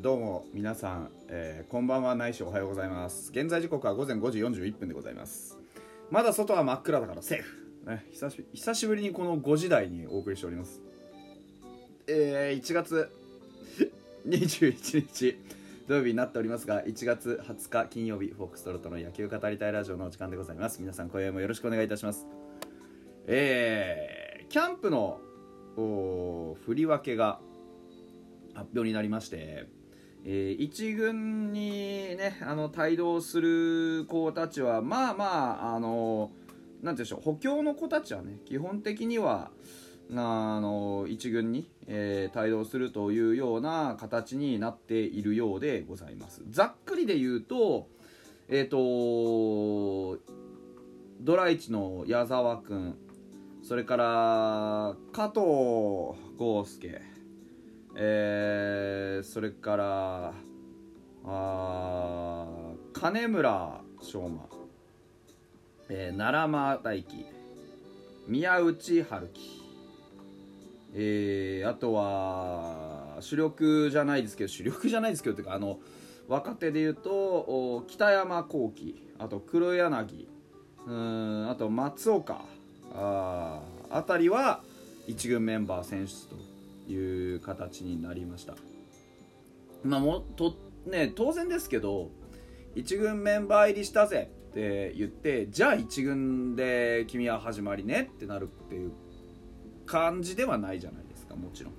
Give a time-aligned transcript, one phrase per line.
[0.00, 3.30] どうも皆さん、えーこんばんはないしおはようございます。
[3.32, 5.58] 現在時刻は午前5時41分でございます。
[6.10, 10.80] まだ外は真っ暗だからセーフ、ね、久し久しぶりにこの5時台にお送りしております。
[12.06, 13.10] えー、1月
[14.26, 15.38] 21日
[15.86, 20.80] 土曜日になっておりますが1月20日金曜日フォークストロットの野球語りたいラジオのお時間でございます。
[20.80, 22.26] 皆さん今夜もよろしくお願いいたします。
[23.26, 25.20] えー、キャンプの
[25.76, 27.38] お振り分けが
[28.54, 29.78] 発表になりまして、
[30.24, 36.30] えー一軍にねあの帯同する子たちはまあまああの
[36.82, 39.50] なんていうんでしょう補強の子たちはね基本的には
[40.08, 46.42] なあの一軍に、えー帯同するというような形になっているようでございます。
[46.50, 47.88] ざっくりで言うと
[48.48, 50.18] えっ、と
[51.20, 52.96] ドライチの矢沢君
[53.62, 55.40] それから加藤
[56.36, 57.00] 豪介
[58.02, 60.32] えーそれから
[61.26, 62.46] あ
[62.94, 64.46] 金村翔馬、
[65.90, 67.26] えー奈良間大輝
[68.26, 69.60] 宮内春樹。
[70.94, 75.78] えーあとは主力じゃないですけど主力じゃないですけどというかあの
[76.26, 80.26] 若手でいうとお北山幸輝あと黒柳。
[80.86, 82.40] うんあと松岡。
[82.94, 84.62] ああたりは
[85.06, 86.49] 一軍メンバー選出と。
[86.88, 86.94] い
[87.36, 88.54] う形になりました。
[89.84, 90.54] まあもと
[90.86, 92.10] ね当然ですけど
[92.74, 98.92] 一軍メンバー入りしたぜって言ってじゃあ一軍で君は始まりねってなるっていう
[99.86, 101.70] 感じではないじゃないですかもちろ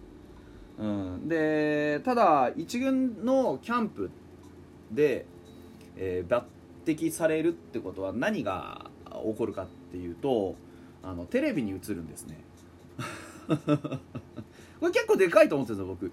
[0.86, 4.10] ん、うん、でただ一軍のキャンプ
[4.92, 5.26] で、
[5.96, 6.44] えー抜
[6.84, 10.56] 擢されるってことは何が起こるかっていうと
[11.04, 12.44] あのテレビに映るんですね。
[14.82, 16.12] これ結構でかいと思ってるんですよ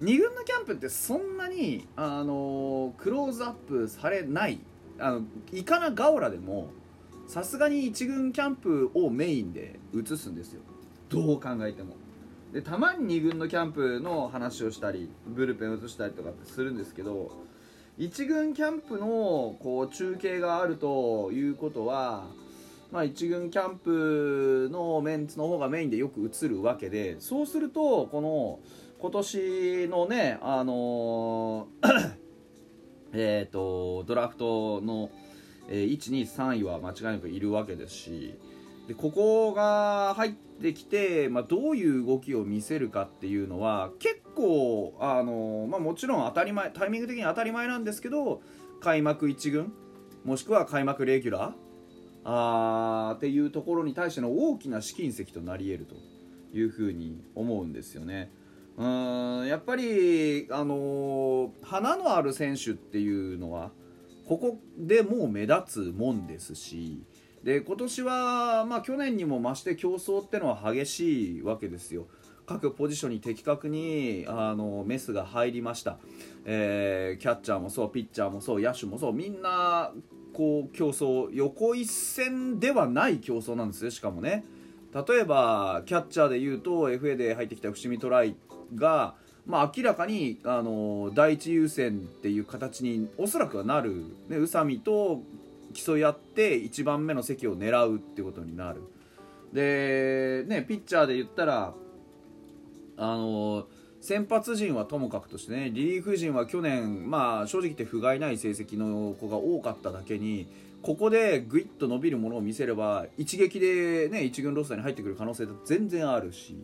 [0.00, 0.04] 僕。
[0.04, 4.60] 2軍のキャンプってそんなにあのクローズアップされない。
[4.98, 6.70] あのイカナガオラでも
[7.28, 10.62] さすがに1軍キャンプをメインで映すんですよ。
[11.08, 11.94] どう考えても。
[12.52, 17.30] でたまに2軍のキャンプの話をしたりブルペンを映したりとかするんですけど
[17.98, 22.26] 1軍キャンプのこう中継があるということは
[22.90, 28.60] まあ、1軍キャンプのメンツの方がメインでよく映るわけでそうするとこの
[28.98, 31.68] 今年のねあの
[33.12, 35.10] えーとドラフトの、
[35.68, 38.34] えー1、2、3位は間違いなくいるわけですし
[38.88, 48.40] でここが入ってきて、まあ、どういう動きを見せるかっていうのは結構、あのまあ、もちろん当たり前タイミング的に当たり前なんですけど
[48.80, 49.72] 開幕1軍
[50.24, 51.67] もしくは開幕レギュラー
[52.30, 55.96] あっていうところに対しての大きな試金石となり得ると
[56.56, 58.30] いうふうに思うんですよね。
[58.76, 63.72] うーんやっぱり、あの花のある選手っていうのは
[64.26, 67.02] ここでもう目立つもんですし
[67.42, 72.08] で今年は、まあ、去年にも増して競争ってのは激しいわけですよ。
[72.44, 75.98] 各ポジションに的確にあのメスが入りました、
[76.46, 79.92] えーキャッチャーもそうピッチャーもそう野手もそうみんな
[80.32, 84.44] こう競争横一線ではない競争なんですよしかもね。
[84.94, 88.36] 例えばキャッチャーでいうと FA で入ってきた伏見トライ
[88.74, 89.14] が、
[89.46, 95.22] まあ、明らかにあの第一優先っていう形におそらくはなる、ね、宇佐美と
[95.74, 98.82] 競い合って1番目の席を狙うってことになる。
[99.52, 101.74] で、ね、ピッチャーで言ったら
[102.96, 103.66] あの
[104.00, 110.46] 先発陣はともかくとしてねリリーフ陣は去年、まあ、正直言って不甲斐ない成績の子が多かっただけに
[110.82, 116.56] ここでぐいっと伸びるものを見せれば一撃で、ね、一軍ロスターに入ってくる可能性全然あるし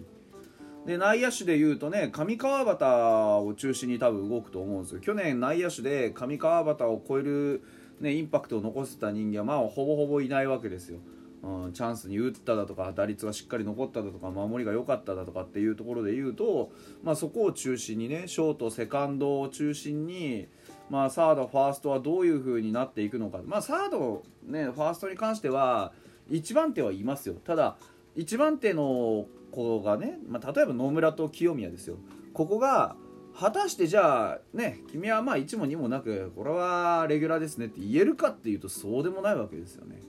[0.87, 7.63] で内野手でいうとね上川端を中心に多分動くと思うんですよ去年内野手で上川端を超える、
[8.01, 10.99] ね、インパクトを残せた人間は、まあ、ほぼほぼいないわけですよ。
[11.45, 20.49] うん、チャンスに打っただとか打率がしっかり残っただとか守りが良かっただとかっていうところで言うと、まあ、そこを中心にねショートセカンドを中心に、
[20.89, 25.93] まあ、サードファーストはどういう風になっていくのか、まあ、サード、ね、ファーストに関しては
[26.31, 27.35] 1番手はいますよ。
[27.45, 27.77] ただ
[28.17, 31.97] 1番手の子がね、まあ、例えば野村と清宮ですよ。
[32.33, 32.97] ここが
[33.39, 40.01] 果たしてじゃあね君はまあ1も2もなくこれはレギュラーですねって言えるかっていうとそうでもないわけですよね。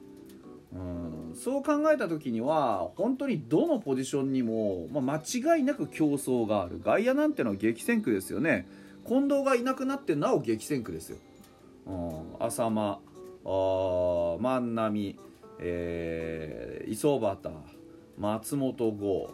[0.76, 6.80] うん、そう考えた時には本当にどのポジションにも、まあ、間違いなく競争がある。
[6.84, 8.68] 外野なんてのは激戦区ですよね。
[9.08, 11.18] 近藤がいなくなってなお激戦区ですよ、
[11.86, 13.00] うん、浅間
[13.46, 15.18] あ万波、
[15.60, 17.38] えー磯端
[18.18, 19.30] 松本剛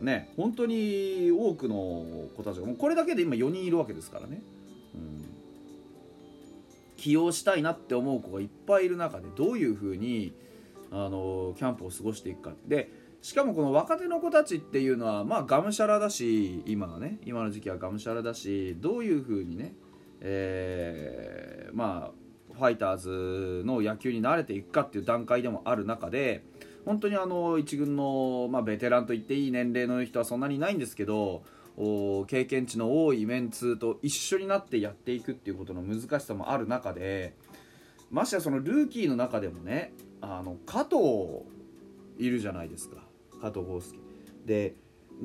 [0.00, 0.32] ね。
[0.36, 4.40] 本当に多くの子たちがもうこれだけで今4人いるわけですからね、
[6.96, 10.32] 起用したいなって思う子がいっぱいいる中でどういうふうに
[10.90, 12.52] あのキャンプを過ごしていくか。
[12.66, 12.90] で
[13.22, 19.74] しかもこの若手の子たちっていうのはまあがむしゃらだし今はね今の時期はがむしゃらだしどういうふうにね、
[20.20, 26.44] えー、まあファイターズの野球に慣れていくかっていう段階でもある中で
[26.84, 31.42] 本当にあの1軍の、まあ、ベテランと言っていい年齢の人はそんなにないんですけど
[31.76, 37.34] 経験値の多いメンツと一緒になってやっていくっていうことの難しさもある中で
[38.10, 41.44] ましてやそのルーキーの中でもねあの加藤
[42.18, 42.96] いるじゃないですか。
[43.42, 43.98] 加藤豪介。
[44.46, 44.74] で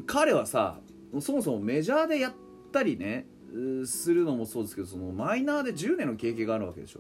[0.06, 0.80] 彼はさ
[1.20, 2.34] そもそもメジャーでやっ
[2.72, 3.28] たりね
[3.86, 7.00] するのもそうですけどそのマイナーで10年の経験があるわけでしょ。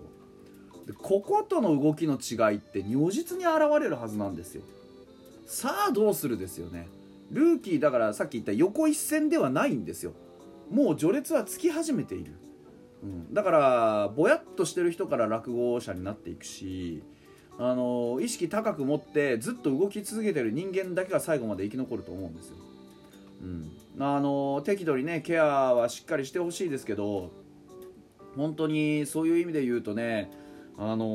[0.85, 4.63] でこことの動きの違いって如実に現れるはずなんですよ。
[5.45, 6.87] さあどうするですよね。
[7.31, 10.13] ルーキーだからさっき言った横一線ではないんですよ。
[10.69, 12.31] もう序列はつき始めている、
[13.03, 17.03] うん、だからぼやっとしてる人から落語者になっていくし
[17.59, 22.55] あの意識高く持ってずっと動き続けてる人間だけが最後まで生き残ると思うんですよ、
[23.41, 27.31] うん、あの適度にねケアはしっかりしてほしいですけど
[28.37, 30.31] 本当にそういう意味で言うとね
[30.77, 31.05] あの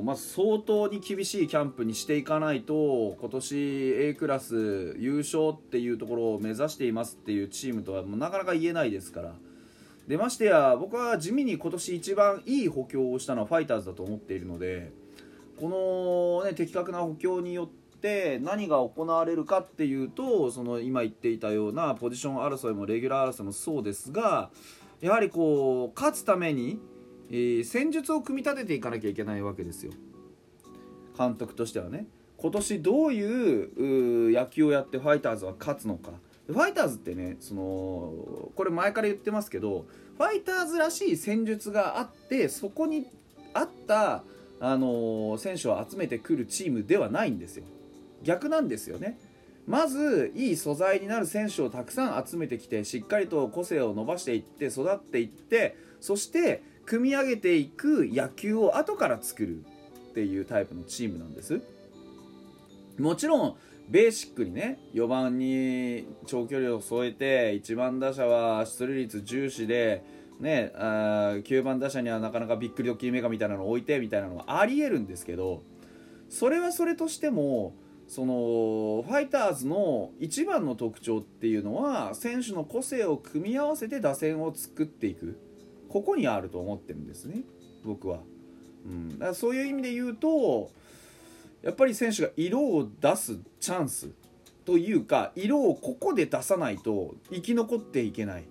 [0.00, 3.56] ー、まあ、相当に厳しいキャンプにしていかないと今年
[3.96, 9.34] A クラス優勝っていうところを目指していますっていうチームとはもうなかなか言えないですから。
[10.06, 14.90] でましてや僕は地味に今年一番いい補強をしたのはファイターズだと思っているので
[15.60, 24.48] この、ね、的確な補強によって何が行われるかっていうとその今言っていたようなポジション争いもレギュラー争いもそうですが
[25.02, 26.80] やはりこう勝つために
[27.30, 29.92] えー、戦術を組み立てていかなきゃいけないわけですよ。
[31.16, 32.06] 監督としてはね。
[32.36, 36.12] 今年どういう野球をやってファイターズは勝つのか。
[36.46, 39.84] ファイターズってねそのこれ前から言ってますけど
[40.16, 43.06] ファイターズらしい戦術があってそこに
[43.52, 44.22] 合った、
[44.60, 47.64] あのー、選手を集めてくるチームではないんですよ。
[48.22, 49.18] 逆なんですよね。
[49.66, 61.60] まずいい素材になる選手をたくさん集めてきてしっかりと個性を伸ばしていって育っていってそして組み上げていく野球を後から作るっていうタイプのチームなんです。
[62.98, 63.56] もちろん
[63.90, 70.02] ベーシックにね4番に長距離を添えて1番打者は出塁率重視で
[70.40, 75.64] ね、あ9番打者にはなかなかびっくりドッキリメカみたいなのを置いてみたいなのはありえるんですけど
[76.28, 77.74] それはそれとしても
[78.06, 85.47] そのファイターズの一番の特徴っていうのは選手の個性を組み合わせて打線を作っていく。
[85.88, 87.42] ここにあると思ってるんですね。
[87.84, 88.20] 僕は、
[88.86, 90.70] うん、だからそういう意味で言うと
[91.62, 94.10] やっぱり選手が色を出すチャンス
[94.64, 98.44] というか色をここで出さないと生き残っていけない。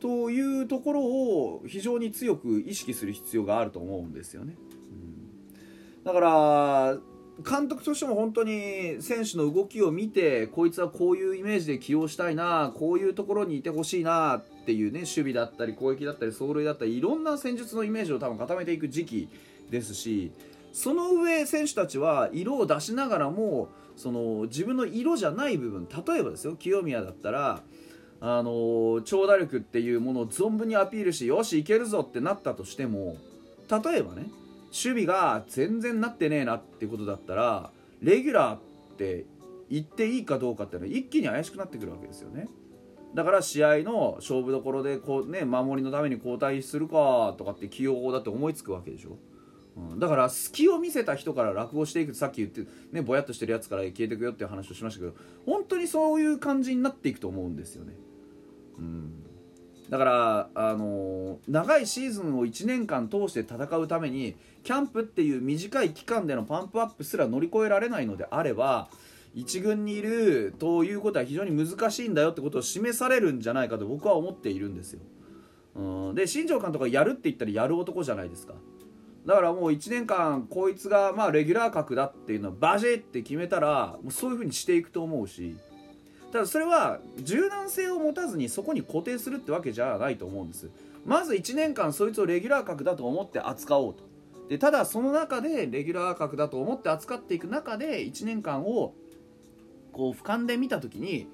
[0.00, 4.56] というところを非常に強く意識する必要があると思うんですよね。
[4.90, 6.98] うん、だから
[7.40, 19.28] 監督としても本当に選手の動きを見てこいつはこういうイメージで起用したいなこういうところにいてほしいなっていうね守備だったり攻撃だったり走塁だったりいろんな戦術のイメージを多分固めていく時期
[19.70, 20.32] ですし
[20.72, 27.62] その上選手たちは色を出しながらもその自分の色じゃない部分例えばですよ清宮だったら
[28.20, 33.16] あの長打力っていうものを存分にアピールしよしいけるぞってなったとしても
[33.68, 34.30] 例えばね
[34.72, 38.60] 守備が全然なってねえなってことだったらレギュラーっ
[38.96, 39.26] て
[39.70, 42.48] 言っていいかどうかっていうのは一気に怪しくなってくるわけですよね。
[43.14, 49.18] だから試合の勝負どころでこう、ね、守りのために交代するかとかって起用法だって思いつくわけでしょ、
[49.76, 55.14] うん、だから隙を見せた人から落語していくさっき言ってねぼやっとしてるやつから消えていくよっていう話をしましたけど
[55.44, 57.92] 本当にそういう感じになっていくと思うんですよね。
[58.78, 59.12] うん。
[59.92, 68.88] だからあの長いシーズンを1年間通して戦うためにキャンプっていう短い期間でのパンプアップすら乗り越えられないのであれば
[69.36, 75.00] 1軍にいるということは非常に難しいんだよってことを示されるんじゃないかと僕は思っているんですよ。
[75.74, 78.54] うん、で新庄監督がやるって言ったらやる男じゃないですか。
[79.26, 85.54] だからもう1年間こいつがまあレギュラー格だっていうのをバジェって決めたらもうそういう風にしていくと思うし
[86.32, 90.70] ただそれは柔軟性を持たずにそこに固定するってわけじゃないと思うんです。
[91.04, 94.04] まず1年間そいつをレギュラー格だと思って扱おうと。
[94.48, 98.94] でただその中でレギュラー格だと思って扱っていく中で1年間を
[99.92, 101.28] こう俯瞰で見た時に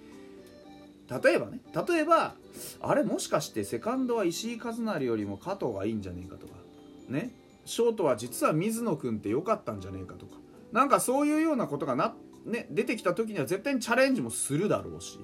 [1.09, 2.35] 例えばね例えば
[2.81, 6.55] あれもしかしてセカンドは石井一成よりも加藤がいいんじゃねえかとか
[7.09, 7.31] ね
[7.65, 10.37] ショートは実は水野君って良かったんじゃねえかとか
[10.73, 12.15] なんかそういうようなことがなっ
[12.45, 15.19] ね、出てきた時には絶対にチャレンジもするだろうし。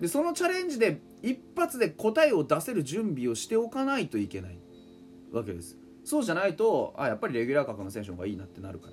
[0.00, 4.58] でそのチャレンジで一発で答えを出せる準備をしておかないといけない
[5.32, 5.78] わけです。
[6.04, 8.92] そうじゃないとあやっぱりレギュラー格の選手の方がいいなってなるから。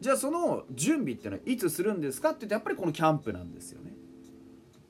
[0.00, 3.96] じゃあその準備ってのはいつするんですかって言ってやっぱりこのキャンプなんですよね。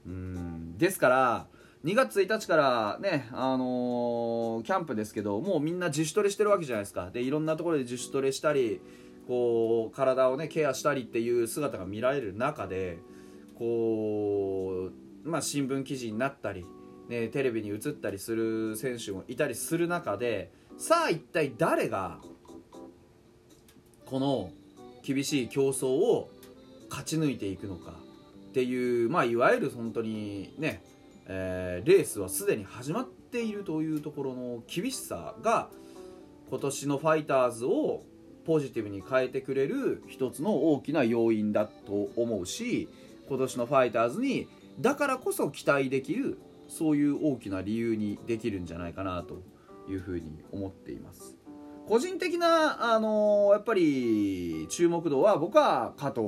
[0.07, 0.77] うん。
[0.77, 1.47] ですから
[1.85, 7.11] 2月1日からね、あのー、キャンプですけどもうみんな自主トレしてるわけじゃないですか。
[7.11, 8.81] でいろんなところで自主トレしたり
[9.29, 12.99] こう体をねケアしたりっていう姿が見られる中で
[13.59, 14.89] こ
[15.25, 16.65] う、まあ、新聞記事になったり、
[17.11, 22.21] ね、テレビに映ったりする選手もいたりする中でさあ一体誰が
[24.07, 24.51] この
[25.03, 26.31] 厳しい競争を
[26.89, 27.93] 勝ち抜いていくのか
[28.49, 30.83] っていう、まあ、いわゆる本当にね、
[31.27, 35.69] えー、レースはすでに始まっているというところの厳しさが
[36.49, 38.05] 今年のファイターズを
[38.49, 42.89] ポジティブに変えてくれる一つの大きな要因だと思うし
[43.29, 44.49] 今年のファイターズに
[44.81, 49.43] だからこそ期待できるそういう大きな理由にできるんじゃないかなと
[49.87, 51.37] いうふうに思っています。
[51.87, 56.27] 個人的な、あのー、やっぱり注目度は僕は加藤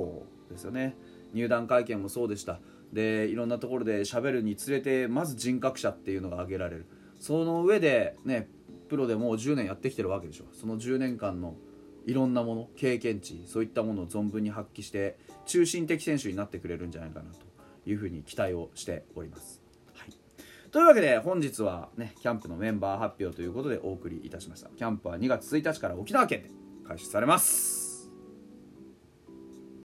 [0.51, 0.95] ですよね。
[1.33, 2.59] 入団会見もそうでした。
[2.93, 6.85] でいろんなところで喋るにつれてまず人格者っていうのが挙げられる。
[7.19, 8.47] その上でね
[8.89, 10.45] プロでもう10年やってきてるわけでしょ。
[10.51, 11.55] その10年間の
[12.05, 17.39] いろんなもの経験値そういったものを存分に発揮して中心的選手になってくれるんじゃないかなと
[17.89, 19.61] いうふうに期待をしております。
[20.71, 24.69] というわけで本日はねキャンプのメンバー発表ということでお送りいたしました。
[24.69, 26.49] キャンプは2月1日から沖縄県で
[26.87, 27.80] 開始されます。